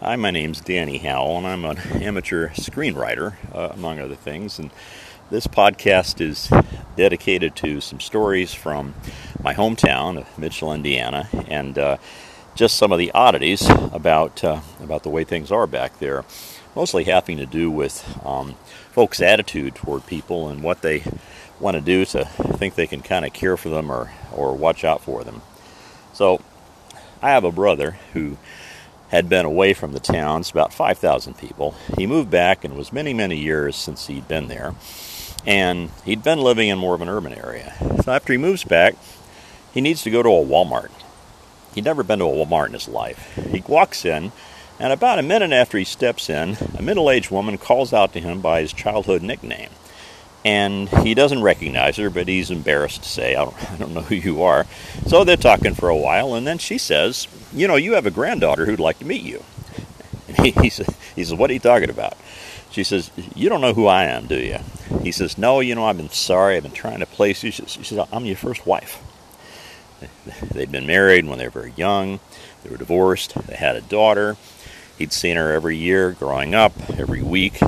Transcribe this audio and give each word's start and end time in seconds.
Hi, 0.00 0.14
my 0.14 0.30
name's 0.30 0.60
Danny 0.60 0.98
Howell, 0.98 1.38
and 1.38 1.46
I'm 1.48 1.64
an 1.64 1.78
amateur 2.00 2.50
screenwriter, 2.50 3.34
uh, 3.52 3.70
among 3.72 3.98
other 3.98 4.14
things. 4.14 4.60
And 4.60 4.70
this 5.28 5.48
podcast 5.48 6.20
is 6.20 6.52
dedicated 6.96 7.56
to 7.56 7.80
some 7.80 7.98
stories 7.98 8.54
from 8.54 8.94
my 9.42 9.54
hometown 9.54 10.16
of 10.16 10.38
Mitchell, 10.38 10.72
Indiana, 10.72 11.28
and 11.48 11.76
uh, 11.76 11.96
just 12.54 12.76
some 12.76 12.92
of 12.92 13.00
the 13.00 13.10
oddities 13.10 13.68
about 13.68 14.44
uh, 14.44 14.60
about 14.80 15.02
the 15.02 15.08
way 15.08 15.24
things 15.24 15.50
are 15.50 15.66
back 15.66 15.98
there. 15.98 16.24
Mostly 16.76 17.02
having 17.02 17.36
to 17.38 17.46
do 17.46 17.68
with 17.68 18.24
um, 18.24 18.54
folks' 18.92 19.20
attitude 19.20 19.74
toward 19.74 20.06
people 20.06 20.48
and 20.48 20.62
what 20.62 20.80
they 20.80 21.02
want 21.58 21.74
to 21.74 21.80
do 21.80 22.04
to 22.04 22.24
think 22.24 22.76
they 22.76 22.86
can 22.86 23.02
kind 23.02 23.24
of 23.24 23.32
care 23.32 23.56
for 23.56 23.68
them 23.68 23.90
or 23.90 24.12
or 24.30 24.54
watch 24.54 24.84
out 24.84 25.02
for 25.02 25.24
them. 25.24 25.42
So, 26.12 26.40
I 27.20 27.30
have 27.30 27.42
a 27.42 27.50
brother 27.50 27.98
who 28.12 28.38
had 29.08 29.28
been 29.28 29.44
away 29.44 29.74
from 29.74 29.92
the 29.92 30.00
town. 30.00 30.40
It's 30.40 30.50
about 30.50 30.72
5,000 30.72 31.36
people. 31.36 31.74
He 31.96 32.06
moved 32.06 32.30
back 32.30 32.64
and 32.64 32.76
was 32.76 32.92
many, 32.92 33.14
many 33.14 33.36
years 33.36 33.76
since 33.76 34.06
he'd 34.06 34.28
been 34.28 34.48
there. 34.48 34.74
And 35.46 35.90
he'd 36.04 36.22
been 36.22 36.40
living 36.40 36.68
in 36.68 36.78
more 36.78 36.94
of 36.94 37.00
an 37.00 37.08
urban 37.08 37.32
area. 37.32 37.74
So 38.02 38.12
after 38.12 38.32
he 38.32 38.38
moves 38.38 38.64
back, 38.64 38.94
he 39.72 39.80
needs 39.80 40.02
to 40.02 40.10
go 40.10 40.22
to 40.22 40.28
a 40.28 40.44
Walmart. 40.44 40.90
He'd 41.74 41.84
never 41.84 42.02
been 42.02 42.18
to 42.18 42.26
a 42.26 42.28
Walmart 42.28 42.66
in 42.66 42.72
his 42.74 42.88
life. 42.88 43.34
He 43.50 43.62
walks 43.66 44.04
in, 44.04 44.32
and 44.78 44.92
about 44.92 45.18
a 45.18 45.22
minute 45.22 45.52
after 45.52 45.78
he 45.78 45.84
steps 45.84 46.28
in, 46.28 46.56
a 46.76 46.82
middle 46.82 47.10
aged 47.10 47.30
woman 47.30 47.56
calls 47.56 47.92
out 47.92 48.12
to 48.12 48.20
him 48.20 48.40
by 48.40 48.60
his 48.60 48.72
childhood 48.72 49.22
nickname 49.22 49.70
and 50.48 50.88
he 50.88 51.12
doesn't 51.12 51.42
recognize 51.42 51.98
her, 51.98 52.08
but 52.08 52.26
he's 52.26 52.50
embarrassed 52.50 53.02
to 53.02 53.08
say, 53.08 53.36
I 53.36 53.44
don't, 53.44 53.70
I 53.72 53.76
don't 53.76 53.92
know 53.92 54.00
who 54.00 54.14
you 54.14 54.42
are. 54.42 54.64
So 55.06 55.22
they're 55.22 55.36
talking 55.36 55.74
for 55.74 55.90
a 55.90 55.96
while, 55.96 56.32
and 56.32 56.46
then 56.46 56.56
she 56.56 56.78
says, 56.78 57.28
You 57.52 57.68
know, 57.68 57.76
you 57.76 57.92
have 57.92 58.06
a 58.06 58.10
granddaughter 58.10 58.64
who'd 58.64 58.80
like 58.80 58.98
to 59.00 59.04
meet 59.04 59.22
you. 59.22 59.44
And 60.26 60.38
he, 60.46 60.50
he, 60.52 60.70
says, 60.70 60.88
he 61.14 61.22
says, 61.22 61.34
What 61.34 61.50
are 61.50 61.52
you 61.52 61.58
talking 61.58 61.90
about? 61.90 62.16
She 62.70 62.82
says, 62.82 63.10
You 63.34 63.50
don't 63.50 63.60
know 63.60 63.74
who 63.74 63.86
I 63.86 64.04
am, 64.04 64.26
do 64.26 64.36
you? 64.36 64.58
He 65.02 65.12
says, 65.12 65.36
No, 65.36 65.60
you 65.60 65.74
know, 65.74 65.84
I've 65.84 65.98
been 65.98 66.08
sorry. 66.08 66.56
I've 66.56 66.62
been 66.62 66.72
trying 66.72 67.00
to 67.00 67.06
place 67.06 67.44
you. 67.44 67.50
She 67.50 67.66
says, 67.66 68.06
I'm 68.10 68.24
your 68.24 68.36
first 68.36 68.66
wife. 68.66 69.02
They'd 70.54 70.72
been 70.72 70.86
married 70.86 71.26
when 71.26 71.38
they 71.38 71.44
were 71.44 71.60
very 71.60 71.74
young. 71.76 72.20
They 72.64 72.70
were 72.70 72.78
divorced. 72.78 73.34
They 73.46 73.56
had 73.56 73.76
a 73.76 73.82
daughter. 73.82 74.38
He'd 74.96 75.12
seen 75.12 75.36
her 75.36 75.52
every 75.52 75.76
year 75.76 76.12
growing 76.12 76.54
up, 76.54 76.72
every 76.98 77.22
week. 77.22 77.60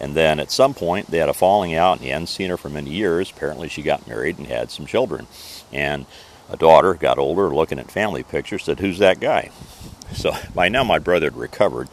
And 0.00 0.14
then 0.14 0.40
at 0.40 0.50
some 0.50 0.72
point, 0.72 1.10
they 1.10 1.18
had 1.18 1.28
a 1.28 1.34
falling 1.34 1.74
out, 1.74 1.98
and 1.98 2.00
he 2.00 2.08
hadn't 2.08 2.28
seen 2.28 2.48
her 2.48 2.56
for 2.56 2.70
many 2.70 2.90
years. 2.90 3.30
Apparently, 3.30 3.68
she 3.68 3.82
got 3.82 4.08
married 4.08 4.38
and 4.38 4.46
had 4.46 4.70
some 4.70 4.86
children. 4.86 5.26
And 5.72 6.06
a 6.48 6.56
daughter 6.56 6.94
got 6.94 7.18
older, 7.18 7.54
looking 7.54 7.78
at 7.78 7.90
family 7.90 8.22
pictures, 8.22 8.64
said, 8.64 8.80
Who's 8.80 8.98
that 8.98 9.20
guy? 9.20 9.50
So 10.14 10.32
by 10.54 10.70
now, 10.70 10.84
my 10.84 10.98
brother 10.98 11.26
had 11.26 11.36
recovered, 11.36 11.88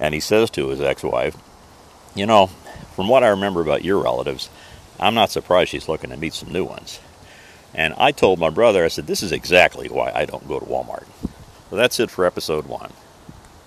and 0.00 0.12
he 0.12 0.20
says 0.20 0.50
to 0.50 0.68
his 0.68 0.80
ex 0.80 1.04
wife, 1.04 1.36
You 2.16 2.26
know, 2.26 2.48
from 2.96 3.08
what 3.08 3.22
I 3.22 3.28
remember 3.28 3.60
about 3.60 3.84
your 3.84 4.02
relatives, 4.02 4.50
I'm 4.98 5.14
not 5.14 5.30
surprised 5.30 5.70
she's 5.70 5.88
looking 5.88 6.10
to 6.10 6.16
meet 6.16 6.34
some 6.34 6.52
new 6.52 6.64
ones. 6.64 6.98
And 7.74 7.94
I 7.96 8.12
told 8.12 8.38
my 8.38 8.50
brother, 8.50 8.84
I 8.84 8.88
said, 8.88 9.06
This 9.06 9.22
is 9.22 9.32
exactly 9.32 9.88
why 9.88 10.10
I 10.12 10.24
don't 10.24 10.48
go 10.48 10.58
to 10.58 10.66
Walmart. 10.66 11.06
So 11.70 11.76
that's 11.76 12.00
it 12.00 12.10
for 12.10 12.26
episode 12.26 12.66
one. 12.66 12.92